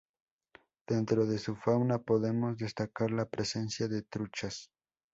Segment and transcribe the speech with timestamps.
[0.87, 4.71] Dentro de su fauna, podemos destacar la presencia de truchas.